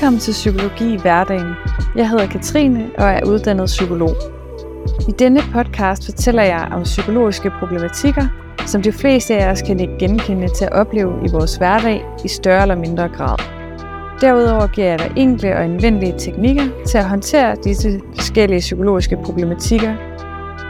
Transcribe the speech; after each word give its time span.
Velkommen 0.00 0.20
til 0.20 0.32
Psykologi 0.32 0.94
i 0.94 1.00
hverdagen. 1.00 1.54
Jeg 1.96 2.08
hedder 2.10 2.26
Katrine 2.26 2.90
og 2.98 3.04
er 3.04 3.26
uddannet 3.26 3.66
psykolog. 3.66 4.16
I 5.08 5.12
denne 5.12 5.40
podcast 5.52 6.04
fortæller 6.04 6.42
jeg 6.42 6.68
om 6.72 6.82
psykologiske 6.82 7.50
problematikker, 7.58 8.26
som 8.66 8.82
de 8.82 8.92
fleste 8.92 9.36
af 9.36 9.50
os 9.50 9.62
kan 9.62 9.80
ikke 9.80 9.98
genkende 9.98 10.48
til 10.48 10.64
at 10.64 10.72
opleve 10.72 11.12
i 11.26 11.30
vores 11.32 11.56
hverdag 11.56 12.04
i 12.24 12.28
større 12.28 12.62
eller 12.62 12.74
mindre 12.74 13.08
grad. 13.08 13.38
Derudover 14.20 14.66
giver 14.66 14.86
jeg 14.86 14.98
dig 14.98 15.12
enkle 15.16 15.56
og 15.56 15.64
anvendelige 15.64 16.14
teknikker 16.18 16.64
til 16.86 16.98
at 16.98 17.08
håndtere 17.08 17.56
disse 17.64 18.00
forskellige 18.14 18.60
psykologiske 18.60 19.18
problematikker. 19.24 19.94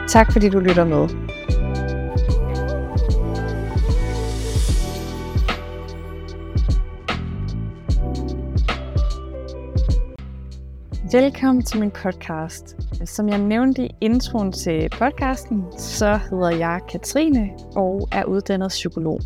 Tak 0.08 0.32
fordi 0.32 0.48
du 0.48 0.58
lytter 0.58 0.84
med. 0.84 1.29
Velkommen 11.12 11.62
til 11.62 11.80
min 11.80 11.90
podcast. 11.90 12.76
Som 13.04 13.28
jeg 13.28 13.38
nævnte 13.38 13.84
i 13.84 13.90
introen 14.00 14.52
til 14.52 14.88
podcasten, 14.90 15.64
så 15.78 16.16
hedder 16.30 16.50
jeg 16.50 16.80
Katrine 16.88 17.50
og 17.76 18.08
er 18.12 18.24
uddannet 18.24 18.68
psykolog. 18.68 19.20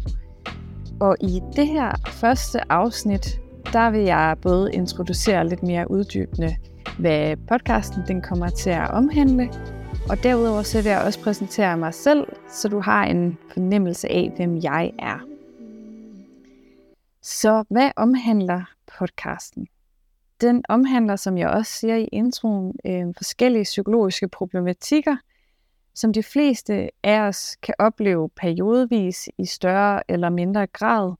Og 1.01 1.17
i 1.21 1.41
det 1.57 1.67
her 1.67 1.93
første 2.09 2.73
afsnit, 2.73 3.41
der 3.73 3.91
vil 3.91 4.01
jeg 4.01 4.37
både 4.43 4.73
introducere 4.73 5.49
lidt 5.49 5.63
mere 5.63 5.91
uddybende, 5.91 6.57
hvad 6.99 7.37
podcasten 7.49 8.03
den 8.09 8.23
kommer 8.23 8.49
til 8.49 8.71
at 8.71 8.91
omhandle, 8.91 9.51
og 10.11 10.23
derudover 10.23 10.63
så 10.63 10.83
vil 10.83 10.91
jeg 10.91 11.03
også 11.03 11.21
præsentere 11.21 11.77
mig 11.77 11.95
selv, 11.95 12.27
så 12.51 12.69
du 12.69 12.81
har 12.81 13.05
en 13.05 13.39
fornemmelse 13.53 14.09
af, 14.09 14.33
hvem 14.37 14.57
jeg 14.63 14.93
er. 14.99 15.19
Så 17.23 17.65
hvad 17.71 17.91
omhandler 17.97 18.63
podcasten? 18.99 19.67
Den 20.41 20.65
omhandler, 20.69 21.17
som 21.17 21.39
jeg 21.39 21.49
også 21.49 21.73
siger 21.73 21.97
i 21.97 22.09
introen, 22.13 22.73
øh, 22.87 23.07
forskellige 23.17 23.65
psykologiske 23.65 24.29
problematikker, 24.29 25.17
som 25.95 26.13
de 26.13 26.23
fleste 26.23 26.91
af 27.03 27.21
os 27.21 27.57
kan 27.63 27.75
opleve 27.79 28.29
periodevis 28.29 29.29
i 29.39 29.47
større 29.47 30.11
eller 30.11 30.29
mindre 30.29 30.67
grad, 30.67 31.13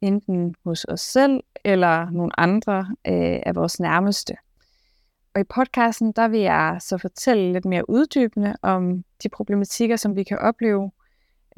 enten 0.00 0.54
hos 0.64 0.84
os 0.84 1.00
selv 1.00 1.40
eller 1.64 2.10
nogle 2.10 2.40
andre 2.40 2.78
øh, 3.06 3.40
af 3.46 3.54
vores 3.54 3.80
nærmeste. 3.80 4.36
Og 5.34 5.40
i 5.40 5.44
podcasten, 5.44 6.12
der 6.12 6.28
vil 6.28 6.40
jeg 6.40 6.76
så 6.80 6.98
fortælle 6.98 7.52
lidt 7.52 7.64
mere 7.64 7.90
uddybende 7.90 8.56
om 8.62 9.04
de 9.22 9.28
problematikker, 9.28 9.96
som 9.96 10.16
vi 10.16 10.22
kan 10.22 10.38
opleve, 10.38 10.90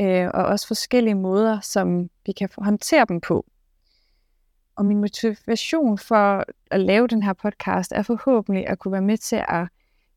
øh, 0.00 0.30
og 0.34 0.44
også 0.44 0.66
forskellige 0.66 1.14
måder, 1.14 1.60
som 1.60 2.10
vi 2.26 2.32
kan 2.32 2.48
håndtere 2.58 3.06
dem 3.08 3.20
på. 3.20 3.46
Og 4.76 4.86
min 4.86 5.00
motivation 5.00 5.98
for 5.98 6.44
at 6.70 6.80
lave 6.80 7.06
den 7.06 7.22
her 7.22 7.32
podcast 7.32 7.92
er 7.92 8.02
forhåbentlig 8.02 8.68
at 8.68 8.78
kunne 8.78 8.92
være 8.92 9.00
med 9.00 9.18
til 9.18 9.42
at 9.48 9.68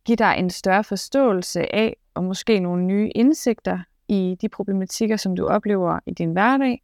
give 0.06 0.16
dig 0.16 0.36
en 0.38 0.50
større 0.50 0.84
forståelse 0.84 1.76
af, 1.76 1.98
og 2.14 2.24
måske 2.24 2.60
nogle 2.60 2.84
nye 2.84 3.10
indsigter 3.16 3.80
i 4.08 4.38
de 4.42 4.50
problematikker, 4.50 5.18
som 5.18 5.36
du 5.36 5.48
oplever 5.48 6.00
i 6.06 6.12
din 6.12 6.32
hverdag, 6.32 6.84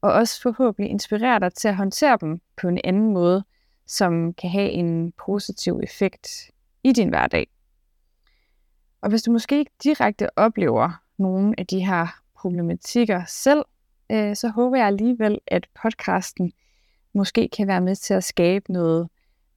og 0.00 0.12
også 0.12 0.42
forhåbentlig 0.42 0.90
inspirere 0.90 1.40
dig 1.40 1.54
til 1.54 1.68
at 1.68 1.76
håndtere 1.76 2.18
dem 2.20 2.40
på 2.56 2.68
en 2.68 2.80
anden 2.84 3.12
måde, 3.12 3.44
som 3.86 4.34
kan 4.34 4.50
have 4.50 4.70
en 4.70 5.12
positiv 5.12 5.80
effekt 5.82 6.50
i 6.84 6.92
din 6.92 7.08
hverdag. 7.08 7.46
Og 9.00 9.08
hvis 9.08 9.22
du 9.22 9.32
måske 9.32 9.58
ikke 9.58 9.70
direkte 9.84 10.38
oplever 10.38 11.02
nogle 11.18 11.54
af 11.58 11.66
de 11.66 11.86
her 11.86 12.06
problematikker 12.38 13.24
selv, 13.28 13.64
øh, 14.10 14.36
så 14.36 14.48
håber 14.48 14.76
jeg 14.76 14.86
alligevel, 14.86 15.38
at 15.46 15.66
podcasten 15.82 16.52
måske 17.16 17.48
kan 17.48 17.66
være 17.66 17.80
med 17.80 17.96
til 17.96 18.14
at 18.14 18.24
skabe 18.24 18.72
noget 18.72 19.08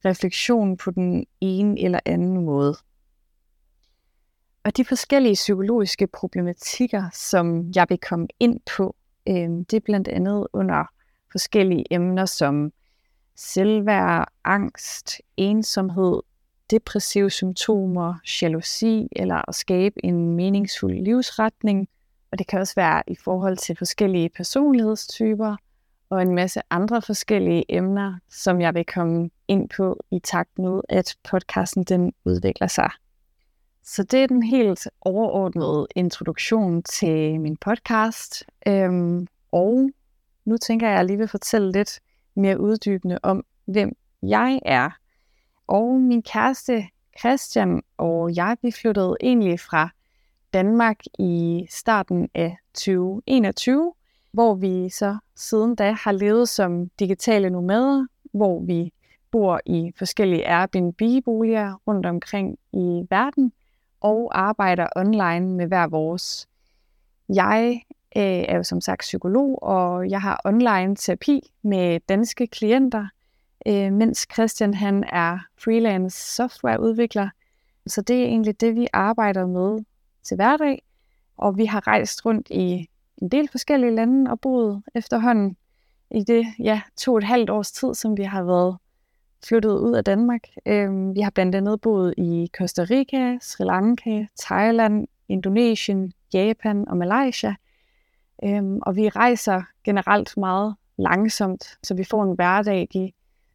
refleksion 0.04 0.76
på 0.76 0.90
den 0.90 1.26
ene 1.40 1.80
eller 1.80 2.00
anden 2.04 2.44
måde. 2.44 2.76
Og 4.64 4.76
de 4.76 4.84
forskellige 4.84 5.34
psykologiske 5.34 6.06
problematikker, 6.06 7.10
som 7.12 7.72
jeg 7.74 7.86
vil 7.88 7.98
komme 7.98 8.28
ind 8.40 8.60
på, 8.76 8.96
øh, 9.28 9.48
det 9.70 9.72
er 9.72 9.80
blandt 9.84 10.08
andet 10.08 10.46
under 10.52 10.84
forskellige 11.32 11.84
emner 11.90 12.26
som 12.26 12.72
selvværd, 13.36 14.28
angst, 14.44 15.20
ensomhed, 15.36 16.22
depressive 16.70 17.30
symptomer, 17.30 18.14
jalousi 18.42 19.08
eller 19.12 19.48
at 19.48 19.54
skabe 19.54 20.04
en 20.04 20.36
meningsfuld 20.36 21.04
livsretning. 21.04 21.88
Og 22.32 22.38
det 22.38 22.46
kan 22.46 22.60
også 22.60 22.74
være 22.76 23.02
i 23.06 23.14
forhold 23.14 23.56
til 23.56 23.76
forskellige 23.76 24.28
personlighedstyper– 24.28 25.56
og 26.10 26.22
en 26.22 26.34
masse 26.34 26.60
andre 26.70 27.02
forskellige 27.02 27.64
emner, 27.68 28.14
som 28.30 28.60
jeg 28.60 28.74
vil 28.74 28.84
komme 28.86 29.30
ind 29.48 29.68
på 29.68 30.04
i 30.10 30.18
takt 30.18 30.58
med, 30.58 30.80
at 30.88 31.16
podcasten 31.30 31.84
den 31.84 32.12
udvikler 32.24 32.66
sig. 32.66 32.90
Så 33.82 34.02
det 34.02 34.22
er 34.22 34.26
den 34.26 34.42
helt 34.42 34.88
overordnede 35.00 35.86
introduktion 35.96 36.82
til 36.82 37.40
min 37.40 37.56
podcast. 37.56 38.44
Øhm, 38.66 39.26
og 39.52 39.90
nu 40.44 40.56
tænker 40.56 40.86
jeg, 40.86 40.94
at 40.94 40.98
jeg 40.98 41.06
lige 41.06 41.18
vil 41.18 41.28
fortælle 41.28 41.72
lidt 41.72 42.00
mere 42.34 42.60
uddybende 42.60 43.18
om, 43.22 43.44
hvem 43.64 43.92
jeg 44.22 44.60
er. 44.64 44.90
Og 45.66 46.00
min 46.00 46.22
kæreste 46.22 46.84
Christian 47.18 47.82
og 47.98 48.36
jeg, 48.36 48.56
vi 48.62 48.70
flyttede 48.70 49.16
egentlig 49.20 49.60
fra 49.60 49.88
Danmark 50.52 50.96
i 51.18 51.66
starten 51.70 52.28
af 52.34 52.56
2021 52.74 53.92
hvor 54.32 54.54
vi 54.54 54.88
så 54.88 55.18
siden 55.36 55.74
da 55.74 55.92
har 55.92 56.12
levet 56.12 56.48
som 56.48 56.88
digitale 56.98 57.50
nomader, 57.50 58.06
hvor 58.32 58.60
vi 58.60 58.92
bor 59.30 59.60
i 59.66 59.92
forskellige 59.98 60.48
Airbnb-boliger 60.48 61.74
rundt 61.86 62.06
omkring 62.06 62.58
i 62.72 63.06
verden 63.10 63.52
og 64.00 64.30
arbejder 64.38 64.86
online 64.96 65.54
med 65.54 65.66
hver 65.66 65.86
vores. 65.86 66.48
Jeg 67.28 67.82
øh, 68.16 68.22
er 68.22 68.56
jo 68.56 68.62
som 68.62 68.80
sagt 68.80 69.00
psykolog, 69.00 69.62
og 69.62 70.10
jeg 70.10 70.22
har 70.22 70.40
online 70.44 70.96
terapi 70.96 71.40
med 71.62 72.00
danske 72.08 72.46
klienter, 72.46 73.06
øh, 73.66 73.92
mens 73.92 74.26
Christian 74.32 74.74
han 74.74 75.04
er 75.04 75.38
freelance 75.58 76.34
softwareudvikler. 76.34 77.28
Så 77.86 78.02
det 78.02 78.20
er 78.22 78.24
egentlig 78.24 78.60
det, 78.60 78.74
vi 78.74 78.86
arbejder 78.92 79.46
med 79.46 79.84
til 80.22 80.34
hverdag. 80.34 80.82
Og 81.36 81.58
vi 81.58 81.64
har 81.64 81.86
rejst 81.86 82.26
rundt 82.26 82.50
i 82.50 82.89
en 83.22 83.28
del 83.28 83.48
forskellige 83.48 83.94
lande 83.94 84.30
og 84.30 84.40
boet 84.40 84.82
efterhånden 84.94 85.56
i 86.10 86.22
det 86.22 86.46
ja, 86.58 86.80
to 86.96 87.12
og 87.12 87.18
et 87.18 87.24
halvt 87.24 87.50
års 87.50 87.72
tid, 87.72 87.94
som 87.94 88.16
vi 88.16 88.22
har 88.22 88.42
været 88.42 88.76
flyttet 89.44 89.78
ud 89.78 89.94
af 89.94 90.04
Danmark. 90.04 90.40
Øhm, 90.66 91.14
vi 91.14 91.20
har 91.20 91.30
blandt 91.30 91.54
andet 91.54 91.80
boet 91.80 92.14
i 92.18 92.50
Costa 92.56 92.82
Rica, 92.82 93.38
Sri 93.40 93.64
Lanka, 93.64 94.26
Thailand, 94.40 95.06
Indonesien, 95.28 96.12
Japan 96.34 96.88
og 96.88 96.96
Malaysia. 96.96 97.54
Øhm, 98.44 98.78
og 98.82 98.96
vi 98.96 99.08
rejser 99.08 99.62
generelt 99.84 100.36
meget 100.36 100.74
langsomt, 100.98 101.78
så 101.82 101.94
vi 101.94 102.04
får 102.04 102.22
en 102.22 102.34
hverdag 102.34 102.88
de 102.92 103.12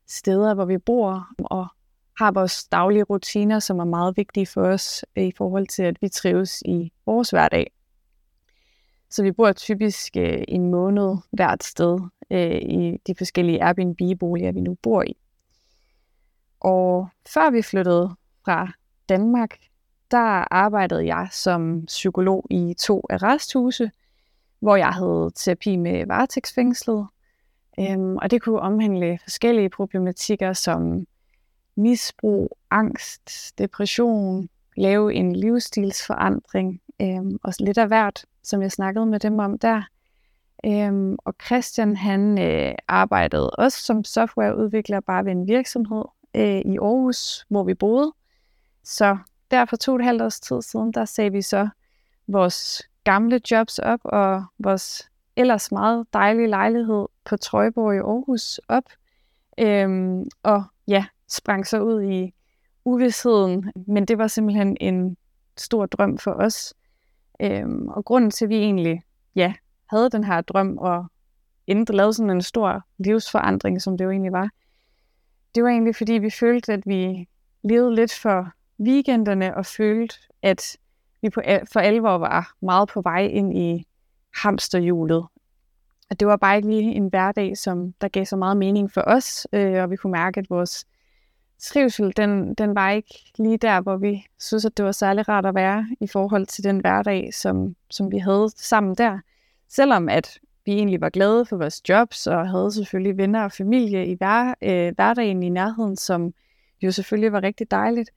steder, 0.07 0.53
hvor 0.53 0.65
vi 0.65 0.77
bor, 0.77 1.27
og 1.39 1.67
har 2.19 2.31
vores 2.31 2.63
daglige 2.63 3.03
rutiner, 3.03 3.59
som 3.59 3.79
er 3.79 3.85
meget 3.85 4.17
vigtige 4.17 4.45
for 4.45 4.61
os 4.61 5.05
i 5.15 5.31
forhold 5.37 5.67
til, 5.67 5.83
at 5.83 6.01
vi 6.01 6.09
trives 6.09 6.61
i 6.65 6.91
vores 7.05 7.29
hverdag. 7.29 7.71
Så 9.09 9.23
vi 9.23 9.31
bor 9.31 9.51
typisk 9.51 10.17
øh, 10.17 10.43
en 10.47 10.71
måned 10.71 11.17
hvert 11.31 11.63
sted 11.63 11.99
øh, 12.31 12.61
i 12.61 12.97
de 13.07 13.15
forskellige 13.17 13.63
Airbnb-boliger, 13.63 14.51
vi 14.51 14.61
nu 14.61 14.77
bor 14.83 15.03
i. 15.03 15.17
Og 16.59 17.07
før 17.33 17.49
vi 17.49 17.61
flyttede 17.61 18.15
fra 18.45 18.71
Danmark, 19.09 19.57
der 20.11 20.53
arbejdede 20.53 21.05
jeg 21.05 21.27
som 21.31 21.85
psykolog 21.85 22.45
i 22.49 22.75
to 22.79 23.01
arresthuse, 23.09 23.91
hvor 24.59 24.75
jeg 24.75 24.89
havde 24.89 25.31
terapi 25.35 25.75
med 25.75 26.05
varetægtsfængslet. 26.07 27.07
Øhm, 27.79 28.17
og 28.17 28.31
det 28.31 28.41
kunne 28.41 28.59
omhandle 28.59 29.19
forskellige 29.23 29.69
problematikker 29.69 30.53
som 30.53 31.05
misbrug, 31.75 32.57
angst, 32.71 33.57
depression, 33.57 34.49
lave 34.77 35.13
en 35.13 35.35
livsstilsforandring 35.35 36.81
øhm, 37.01 37.37
og 37.43 37.53
lidt 37.59 37.77
af 37.77 37.87
hvert 37.87 38.25
som 38.45 38.61
jeg 38.61 38.71
snakkede 38.71 39.05
med 39.05 39.19
dem 39.19 39.39
om 39.39 39.59
der. 39.59 39.81
Øhm, 40.65 41.15
og 41.25 41.35
Christian 41.45 41.95
han 41.95 42.39
øh, 42.41 42.75
arbejdede 42.87 43.49
også 43.49 43.77
som 43.83 44.03
softwareudvikler 44.03 44.99
bare 44.99 45.25
ved 45.25 45.31
en 45.31 45.47
virksomhed 45.47 46.03
øh, 46.35 46.59
i 46.59 46.77
Aarhus, 46.77 47.45
hvor 47.49 47.63
vi 47.63 47.73
boede. 47.73 48.13
Så 48.83 49.17
der 49.51 49.65
for 49.65 49.75
to 49.75 49.91
og 49.91 49.95
et 49.99 50.05
halvt 50.05 50.21
års 50.21 50.39
tid 50.39 50.61
siden, 50.61 50.91
der 50.91 51.05
sagde 51.05 51.31
vi 51.31 51.41
så 51.41 51.69
vores 52.27 52.81
gamle 53.03 53.41
jobs 53.51 53.79
op, 53.79 53.99
og 54.03 54.43
vores 54.59 55.09
ellers 55.35 55.71
meget 55.71 56.05
dejlige 56.13 56.47
lejlighed 56.47 57.05
på 57.25 57.37
Trøjborg 57.37 57.95
i 57.95 57.97
Aarhus 57.97 58.59
op. 58.67 58.83
Øhm, 59.59 60.23
og 60.43 60.63
ja, 60.87 61.05
sprang 61.27 61.67
så 61.67 61.79
ud 61.79 62.03
i 62.03 62.33
uvidsheden, 62.85 63.71
men 63.87 64.05
det 64.05 64.17
var 64.17 64.27
simpelthen 64.27 64.77
en 64.81 65.17
stor 65.57 65.85
drøm 65.85 66.17
for 66.17 66.31
os. 66.31 66.73
Øhm, 67.39 67.87
og 67.87 68.05
grunden 68.05 68.31
til, 68.31 68.45
at 68.45 68.49
vi 68.49 68.55
egentlig 68.55 69.01
ja, 69.35 69.53
havde 69.89 70.09
den 70.09 70.23
her 70.23 70.41
drøm 70.41 70.77
og 70.77 71.05
endte 71.67 71.93
lavede 71.93 72.13
sådan 72.13 72.29
en 72.29 72.41
stor 72.41 72.81
livsforandring, 72.97 73.81
som 73.81 73.97
det 73.97 74.05
jo 74.05 74.11
egentlig 74.11 74.31
var, 74.31 74.49
det 75.55 75.63
var 75.63 75.69
egentlig 75.69 75.95
fordi, 75.95 76.13
vi 76.13 76.29
følte, 76.29 76.73
at 76.73 76.81
vi 76.85 77.27
levede 77.63 77.95
lidt 77.95 78.13
for 78.13 78.51
weekenderne 78.79 79.57
og 79.57 79.65
følte, 79.65 80.15
at 80.41 80.77
vi 81.21 81.29
på, 81.29 81.41
for 81.73 81.79
alvor 81.79 82.17
var 82.17 82.55
meget 82.61 82.89
på 82.89 83.01
vej 83.01 83.25
ind 83.25 83.57
i 83.57 83.85
hamsterhjulet. 84.35 85.25
At 86.09 86.19
det 86.19 86.27
var 86.27 86.35
bare 86.35 86.55
ikke 86.55 86.69
lige 86.69 86.93
en 86.93 87.07
hverdag, 87.07 87.57
som 87.57 87.93
der 88.01 88.07
gav 88.07 88.25
så 88.25 88.35
meget 88.35 88.57
mening 88.57 88.91
for 88.91 89.01
os, 89.01 89.47
øh, 89.53 89.83
og 89.83 89.91
vi 89.91 89.95
kunne 89.95 90.11
mærke, 90.11 90.39
at 90.39 90.49
vores 90.49 90.85
trivsel, 91.59 92.13
den, 92.17 92.53
den 92.53 92.75
var 92.75 92.91
ikke 92.91 93.31
lige 93.39 93.57
der, 93.57 93.81
hvor 93.81 93.97
vi 93.97 94.25
synes, 94.39 94.65
at 94.65 94.77
det 94.77 94.85
var 94.85 94.91
særlig 94.91 95.29
rart 95.29 95.45
at 95.45 95.55
være 95.55 95.87
i 96.01 96.07
forhold 96.07 96.45
til 96.45 96.63
den 96.63 96.79
hverdag, 96.79 97.33
som, 97.33 97.75
som 97.89 98.11
vi 98.11 98.17
havde 98.17 98.49
sammen 98.55 98.95
der. 98.95 99.19
Selvom 99.69 100.09
at 100.09 100.39
vi 100.65 100.71
egentlig 100.71 101.01
var 101.01 101.09
glade 101.09 101.45
for 101.45 101.57
vores 101.57 101.89
jobs, 101.89 102.27
og 102.27 102.49
havde 102.49 102.71
selvfølgelig 102.71 103.17
venner 103.17 103.43
og 103.43 103.51
familie 103.51 104.07
i 104.07 104.13
hver, 104.13 104.53
øh, 104.61 104.95
hverdagen 104.95 105.43
i 105.43 105.49
nærheden, 105.49 105.97
som 105.97 106.33
jo 106.81 106.91
selvfølgelig 106.91 107.31
var 107.31 107.43
rigtig 107.43 107.71
dejligt, 107.71 108.09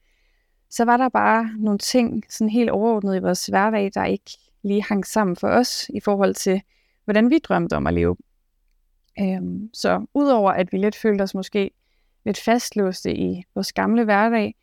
så 0.69 0.85
var 0.85 0.97
der 0.97 1.09
bare 1.09 1.49
nogle 1.57 1.79
ting 1.79 2.23
sådan 2.29 2.49
helt 2.49 2.69
overordnet 2.69 3.15
i 3.15 3.19
vores 3.19 3.45
hverdag, 3.45 3.91
der 3.93 4.05
ikke 4.05 4.31
lige 4.63 4.83
hang 4.83 5.05
sammen 5.05 5.35
for 5.35 5.47
os 5.47 5.89
i 5.89 5.99
forhold 5.99 6.35
til, 6.35 6.61
hvordan 7.05 7.29
vi 7.29 7.39
drømte 7.39 7.73
om 7.73 7.87
at 7.87 7.93
leve. 7.93 8.15
Øhm, 9.19 9.69
så 9.73 10.05
udover 10.13 10.51
at 10.51 10.71
vi 10.71 10.77
lidt 10.77 10.95
følte 10.95 11.21
os 11.21 11.35
måske 11.35 11.71
lidt 12.25 12.39
fastlåste 12.39 13.15
i 13.15 13.43
vores 13.55 13.73
gamle 13.73 14.03
hverdag, 14.03 14.55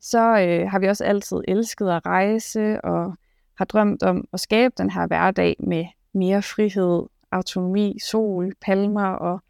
så 0.00 0.18
øh, 0.18 0.70
har 0.70 0.78
vi 0.78 0.86
også 0.86 1.04
altid 1.04 1.40
elsket 1.48 1.90
at 1.90 2.06
rejse 2.06 2.84
og 2.84 3.16
har 3.58 3.64
drømt 3.64 4.02
om 4.02 4.28
at 4.32 4.40
skabe 4.40 4.74
den 4.78 4.90
her 4.90 5.06
hverdag 5.06 5.56
med 5.58 5.84
mere 6.12 6.42
frihed, 6.42 7.02
autonomi, 7.32 7.98
sol, 8.02 8.52
palmer 8.60 9.06
og 9.06 9.40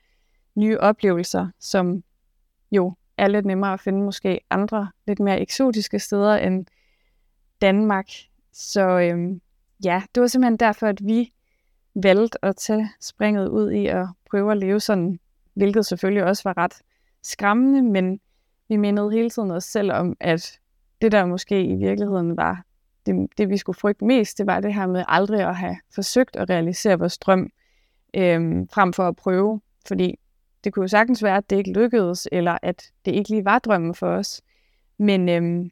nye 0.55 0.79
oplevelser, 0.79 1.49
som 1.61 2.03
jo 2.73 2.95
er 3.19 3.29
lidt 3.29 3.47
nemmere 3.47 3.73
at 3.73 3.81
finde 3.81 4.03
måske 4.03 4.41
andre 4.51 4.91
lidt 5.07 5.21
mere 5.21 5.41
eksotiske 5.41 5.99
steder 5.99 6.37
end 6.37 6.67
Danmark. 7.61 8.07
Så 8.53 8.99
øhm, 8.99 9.41
ja, 9.85 10.03
det 10.15 10.21
var 10.21 10.27
simpelthen 10.27 10.57
derfor, 10.57 10.87
at 10.87 11.07
vi 11.07 11.33
valgte 11.95 12.45
at 12.45 12.57
tage 12.57 12.91
springet 13.01 13.49
ud 13.49 13.71
i 13.71 13.87
at 13.87 14.07
prøve 14.31 14.53
at 14.53 14.59
leve 14.59 14.81
sådan, 14.81 15.19
hvilket 15.55 15.87
selvfølgelig 15.87 16.25
også 16.25 16.43
var 16.45 16.59
ret 16.59 16.75
skræmmende, 17.27 17.83
men 17.83 18.21
vi 18.69 18.77
mindede 18.77 19.11
hele 19.11 19.31
tiden 19.31 19.51
os 19.51 19.65
selv 19.65 19.93
om, 19.93 20.17
at 20.21 20.61
det 21.03 21.13
der 21.13 21.27
måske 21.27 21.65
i 21.65 21.75
virkeligheden 21.75 22.37
var 22.37 22.65
det, 23.07 23.29
det 23.39 23.49
vi 23.49 23.57
skulle 23.57 23.79
frygte 23.79 24.05
mest, 24.05 24.39
det 24.39 24.47
var 24.47 24.61
det 24.61 24.75
her 24.75 24.87
med 24.87 25.05
aldrig 25.09 25.41
at 25.41 25.57
have 25.57 25.77
forsøgt 25.95 26.37
at 26.37 26.51
realisere 26.51 26.99
vores 26.99 27.19
drøm, 27.19 27.51
øhm, 28.15 28.69
frem 28.69 28.93
for 28.93 29.09
at 29.09 29.17
prøve. 29.17 29.61
Fordi 29.89 30.19
det 30.65 30.73
kunne 30.73 30.83
jo 30.83 30.89
sagtens 30.89 31.23
være, 31.23 31.37
at 31.37 31.51
det 31.51 31.57
ikke 31.57 31.73
lykkedes, 31.73 32.29
eller 32.33 32.59
at 32.63 32.91
det 33.05 33.13
ikke 33.13 33.31
lige 33.31 33.45
var 33.45 33.59
drømmen 33.59 33.95
for 33.95 34.07
os. 34.07 34.43
Men 34.99 35.29
øhm, 35.29 35.71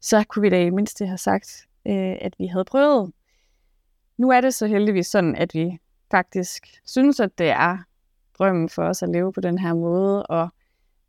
så 0.00 0.24
kunne 0.28 0.42
vi 0.42 0.48
da 0.48 0.64
i 0.64 0.70
mindst 0.70 0.98
have 0.98 1.18
sagt, 1.18 1.66
øh, 1.86 2.16
at 2.20 2.34
vi 2.38 2.46
havde 2.46 2.64
prøvet. 2.64 3.12
Nu 4.16 4.30
er 4.30 4.40
det 4.40 4.54
så 4.54 4.66
heldigvis 4.66 5.06
sådan, 5.06 5.36
at 5.36 5.54
vi 5.54 5.78
faktisk 6.10 6.66
synes, 6.86 7.20
at 7.20 7.38
det 7.38 7.48
er 7.50 7.78
drømmen 8.42 8.68
for 8.68 8.82
os 8.82 9.02
at 9.02 9.08
leve 9.08 9.32
på 9.32 9.40
den 9.40 9.58
her 9.58 9.74
måde, 9.74 10.26
og 10.26 10.48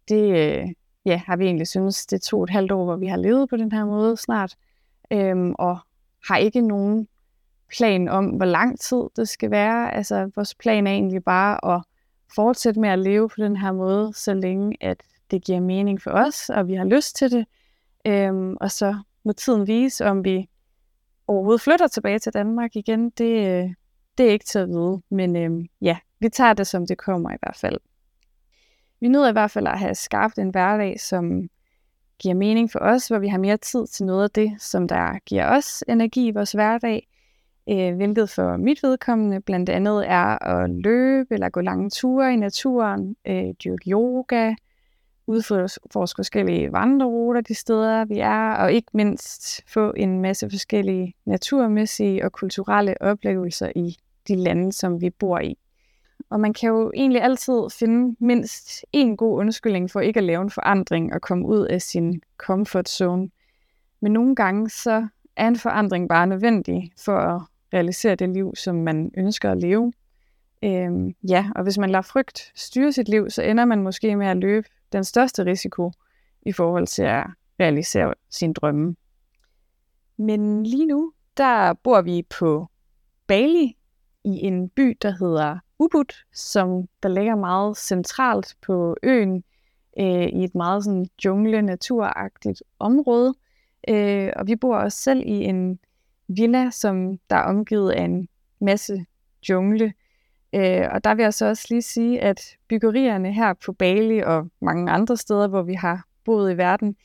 det 0.07 0.29
øh, 0.29 0.67
ja, 1.05 1.21
har 1.25 1.37
vi 1.37 1.45
egentlig 1.45 1.67
synes, 1.67 2.05
det 2.05 2.21
to 2.21 2.43
et 2.43 2.49
halvt 2.49 2.71
år, 2.71 2.85
hvor 2.85 2.95
vi 2.95 3.07
har 3.07 3.17
levet 3.17 3.49
på 3.49 3.57
den 3.57 3.71
her 3.71 3.85
måde 3.85 4.17
snart, 4.17 4.55
øhm, 5.11 5.53
og 5.59 5.77
har 6.27 6.37
ikke 6.37 6.61
nogen 6.61 7.07
plan 7.77 8.07
om, 8.07 8.25
hvor 8.25 8.45
lang 8.45 8.79
tid 8.79 9.01
det 9.15 9.29
skal 9.29 9.51
være. 9.51 9.93
Altså, 9.93 10.31
vores 10.35 10.55
plan 10.55 10.87
er 10.87 10.91
egentlig 10.91 11.23
bare 11.23 11.75
at 11.75 11.81
fortsætte 12.35 12.79
med 12.79 12.89
at 12.89 12.99
leve 12.99 13.29
på 13.29 13.35
den 13.37 13.57
her 13.57 13.71
måde, 13.71 14.13
så 14.13 14.33
længe 14.33 14.77
at 14.81 15.03
det 15.31 15.43
giver 15.43 15.59
mening 15.59 16.01
for 16.01 16.11
os, 16.11 16.49
og 16.49 16.67
vi 16.67 16.73
har 16.73 16.85
lyst 16.85 17.15
til 17.15 17.31
det. 17.31 17.45
Øhm, 18.07 18.57
og 18.61 18.71
så 18.71 18.95
må 19.23 19.33
tiden 19.33 19.67
vise, 19.67 20.05
om 20.05 20.25
vi 20.25 20.49
overhovedet 21.27 21.61
flytter 21.61 21.87
tilbage 21.87 22.19
til 22.19 22.33
Danmark 22.33 22.75
igen. 22.75 23.09
Det, 23.09 23.47
øh, 23.47 23.73
det 24.17 24.27
er 24.27 24.31
ikke 24.31 24.45
til 24.45 24.59
at 24.59 24.67
vide, 24.67 25.01
men 25.09 25.35
øhm, 25.35 25.65
ja, 25.81 25.97
vi 26.23 26.29
tager 26.29 26.53
det, 26.53 26.67
som 26.67 26.87
det 26.87 26.97
kommer 26.97 27.31
i 27.31 27.37
hvert 27.41 27.57
fald. 27.57 27.79
Vi 28.99 29.07
nyder 29.07 29.29
i 29.29 29.31
hvert 29.31 29.51
fald 29.51 29.67
at 29.67 29.79
have 29.79 29.95
skabt 29.95 30.37
en 30.37 30.49
hverdag, 30.49 30.99
som 30.99 31.49
giver 32.19 32.35
mening 32.35 32.71
for 32.71 32.79
os, 32.79 33.07
hvor 33.07 33.19
vi 33.19 33.27
har 33.27 33.37
mere 33.37 33.57
tid 33.57 33.87
til 33.87 34.05
noget 34.05 34.23
af 34.23 34.29
det, 34.29 34.61
som 34.61 34.87
der 34.87 35.19
giver 35.25 35.57
os 35.57 35.83
energi 35.87 36.27
i 36.27 36.31
vores 36.31 36.51
hverdag, 36.51 37.07
øh, 37.69 37.95
hvilket 37.95 38.29
for 38.29 38.57
mit 38.57 38.83
vedkommende 38.83 39.41
blandt 39.41 39.69
andet 39.69 40.09
er 40.09 40.45
at 40.45 40.69
løbe 40.69 41.33
eller 41.33 41.49
gå 41.49 41.61
lange 41.61 41.89
ture 41.89 42.33
i 42.33 42.35
naturen, 42.35 43.15
øh, 43.27 43.53
dyrke 43.63 43.89
yoga, 43.89 44.53
udforske 45.27 46.15
forskellige 46.15 46.71
vandreruter 46.71 47.41
de 47.41 47.55
steder, 47.55 48.05
vi 48.05 48.19
er, 48.19 48.53
og 48.53 48.73
ikke 48.73 48.91
mindst 48.93 49.61
få 49.67 49.93
en 49.97 50.21
masse 50.21 50.49
forskellige 50.49 51.13
naturmæssige 51.25 52.25
og 52.25 52.31
kulturelle 52.31 53.01
oplevelser 53.01 53.71
i 53.75 53.97
de 54.27 54.35
lande, 54.35 54.71
som 54.71 55.01
vi 55.01 55.09
bor 55.09 55.39
i. 55.39 55.57
Og 56.33 56.39
man 56.39 56.53
kan 56.53 56.69
jo 56.69 56.91
egentlig 56.95 57.21
altid 57.21 57.69
finde 57.79 58.15
mindst 58.19 58.85
en 58.93 59.17
god 59.17 59.39
undskyldning 59.39 59.91
for 59.91 59.99
ikke 59.99 60.17
at 60.17 60.23
lave 60.23 60.41
en 60.41 60.49
forandring 60.49 61.13
og 61.13 61.21
komme 61.21 61.47
ud 61.47 61.65
af 61.65 61.81
sin 61.81 62.21
comfort 62.37 62.89
zone. 62.89 63.29
Men 64.01 64.11
nogle 64.11 64.35
gange 64.35 64.69
så 64.69 65.07
er 65.35 65.47
en 65.47 65.55
forandring 65.55 66.09
bare 66.09 66.27
nødvendig 66.27 66.91
for 67.05 67.17
at 67.17 67.41
realisere 67.73 68.15
det 68.15 68.29
liv, 68.29 68.55
som 68.55 68.75
man 68.75 69.11
ønsker 69.17 69.51
at 69.51 69.57
leve. 69.57 69.93
Øhm, 70.63 71.15
ja, 71.29 71.45
og 71.55 71.63
hvis 71.63 71.77
man 71.77 71.89
lader 71.89 72.01
frygt 72.01 72.51
styre 72.55 72.91
sit 72.91 73.09
liv, 73.09 73.29
så 73.29 73.41
ender 73.41 73.65
man 73.65 73.83
måske 73.83 74.15
med 74.15 74.27
at 74.27 74.37
løbe 74.37 74.67
den 74.93 75.03
største 75.03 75.45
risiko 75.45 75.91
i 76.41 76.51
forhold 76.51 76.87
til 76.87 77.03
at 77.03 77.25
realisere 77.59 78.13
sin 78.29 78.53
drømme. 78.53 78.95
Men 80.17 80.65
lige 80.65 80.85
nu, 80.85 81.13
der 81.37 81.73
bor 81.73 82.01
vi 82.01 82.25
på 82.39 82.67
Bali 83.27 83.77
i 84.23 84.45
en 84.45 84.69
by, 84.69 84.97
der 85.01 85.11
hedder 85.11 85.59
Ubud, 85.83 86.13
som 86.33 86.87
der 87.03 87.09
ligger 87.09 87.35
meget 87.35 87.77
centralt 87.77 88.55
på 88.61 88.97
øen 89.03 89.43
øh, 89.99 90.27
i 90.27 90.43
et 90.43 90.55
meget 90.55 90.83
sådan 90.83 91.07
jungle-naturagtigt 91.25 92.63
område. 92.79 93.33
Øh, 93.89 94.29
og 94.35 94.47
vi 94.47 94.55
bor 94.55 94.77
også 94.77 94.97
selv 94.97 95.19
i 95.25 95.43
en 95.43 95.79
villa, 96.27 96.69
som 96.71 97.17
der 97.29 97.35
er 97.35 97.43
omgivet 97.43 97.91
af 97.91 98.03
en 98.03 98.27
masse 98.61 99.05
jungle. 99.49 99.93
Øh, 100.55 100.87
og 100.91 101.03
der 101.03 101.15
vil 101.15 101.23
jeg 101.23 101.33
så 101.33 101.45
også 101.45 101.65
lige 101.69 101.81
sige, 101.81 102.21
at 102.21 102.41
byggerierne 102.69 103.33
her 103.33 103.53
på 103.65 103.73
Bali 103.73 104.19
og 104.19 104.49
mange 104.61 104.91
andre 104.91 105.17
steder, 105.17 105.47
hvor 105.47 105.61
vi 105.61 105.73
har 105.73 106.05
boet 106.25 106.53
i 106.53 106.57
verden, 106.57 106.95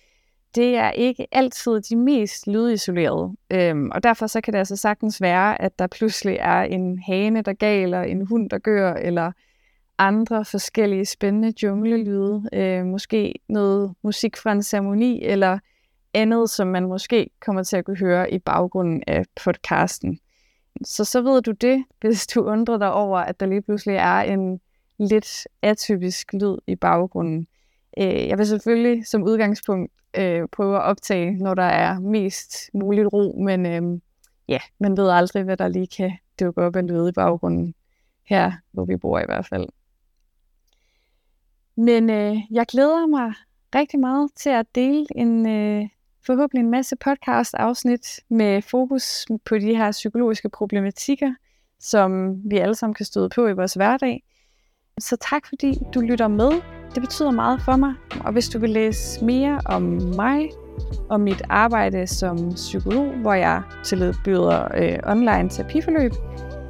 det 0.58 0.76
er 0.76 0.90
ikke 0.90 1.26
altid 1.32 1.80
de 1.80 1.96
mest 1.96 2.46
lydisolerede. 2.46 3.36
Øhm, 3.50 3.90
og 3.90 4.02
derfor 4.02 4.26
så 4.26 4.40
kan 4.40 4.52
det 4.52 4.58
altså 4.58 4.76
sagtens 4.76 5.20
være, 5.20 5.62
at 5.62 5.78
der 5.78 5.86
pludselig 5.86 6.36
er 6.40 6.62
en 6.62 6.98
hane, 6.98 7.42
der 7.42 7.52
galer, 7.52 8.02
en 8.02 8.26
hund, 8.26 8.50
der 8.50 8.58
gør, 8.58 8.94
eller 8.94 9.32
andre 9.98 10.44
forskellige 10.44 11.04
spændende 11.04 11.52
junglelyde. 11.62 12.42
Øh, 12.52 12.84
måske 12.84 13.34
noget 13.48 13.94
musik 14.02 14.36
fra 14.36 14.52
en 14.52 14.62
ceremoni, 14.62 15.24
eller 15.24 15.58
andet, 16.14 16.50
som 16.50 16.66
man 16.66 16.86
måske 16.86 17.30
kommer 17.40 17.62
til 17.62 17.76
at 17.76 17.84
kunne 17.84 17.98
høre 17.98 18.32
i 18.32 18.38
baggrunden 18.38 19.02
af 19.06 19.24
podcasten. 19.44 20.18
Så 20.84 21.04
så 21.04 21.22
ved 21.22 21.42
du 21.42 21.50
det, 21.50 21.84
hvis 22.00 22.26
du 22.26 22.40
undrer 22.40 22.78
dig 22.78 22.92
over, 22.92 23.18
at 23.18 23.40
der 23.40 23.46
lige 23.46 23.62
pludselig 23.62 23.96
er 23.96 24.20
en 24.20 24.60
lidt 24.98 25.46
atypisk 25.62 26.32
lyd 26.32 26.56
i 26.66 26.76
baggrunden. 26.76 27.46
Øh, 27.98 28.28
jeg 28.28 28.38
vil 28.38 28.46
selvfølgelig 28.46 29.06
som 29.06 29.22
udgangspunkt 29.22 29.92
øh, 30.16 30.48
prøve 30.52 30.76
at 30.76 30.82
optage, 30.82 31.36
når 31.36 31.54
der 31.54 31.62
er 31.62 32.00
mest 32.00 32.70
muligt 32.74 33.08
ro, 33.12 33.42
men 33.44 33.66
øh, 33.66 34.00
ja, 34.48 34.58
man 34.80 34.96
ved 34.96 35.10
aldrig, 35.10 35.42
hvad 35.42 35.56
der 35.56 35.68
lige 35.68 35.86
kan 35.86 36.12
dukke 36.40 36.62
op 36.62 36.76
af 36.76 36.88
lyd 36.88 37.08
i 37.08 37.12
baggrunden 37.12 37.74
her, 38.24 38.52
hvor 38.72 38.84
vi 38.84 38.96
bor 38.96 39.18
i 39.18 39.26
hvert 39.26 39.46
fald. 39.46 39.68
Men 41.76 42.10
øh, 42.10 42.36
jeg 42.50 42.66
glæder 42.66 43.06
mig 43.06 43.32
rigtig 43.74 44.00
meget 44.00 44.30
til 44.36 44.50
at 44.50 44.66
dele 44.74 45.06
en 45.16 45.48
øh, 45.48 45.88
forhåbentlig 46.26 46.64
en 46.64 46.70
masse 46.70 46.96
podcast-afsnit 46.96 48.20
med 48.28 48.62
fokus 48.62 49.26
på 49.44 49.58
de 49.58 49.76
her 49.76 49.92
psykologiske 49.92 50.48
problematikker, 50.48 51.34
som 51.80 52.40
vi 52.50 52.58
alle 52.58 52.74
sammen 52.74 52.94
kan 52.94 53.06
støde 53.06 53.28
på 53.28 53.46
i 53.46 53.52
vores 53.52 53.74
hverdag. 53.74 54.22
Så 54.98 55.16
tak 55.30 55.46
fordi 55.46 55.78
du 55.94 56.00
lytter 56.00 56.28
med. 56.28 56.77
Det 56.94 57.02
betyder 57.02 57.30
meget 57.30 57.62
for 57.62 57.76
mig. 57.76 57.94
Og 58.20 58.32
hvis 58.32 58.48
du 58.48 58.58
vil 58.58 58.70
læse 58.70 59.24
mere 59.24 59.60
om 59.64 59.82
mig 60.16 60.50
og 61.08 61.20
mit 61.20 61.42
arbejde 61.48 62.06
som 62.06 62.52
psykolog, 62.54 63.06
hvor 63.06 63.32
jeg 63.32 63.62
tilbyder 63.84 64.68
øh, 64.76 64.98
online 65.06 65.48
terapiforløb, 65.48 66.12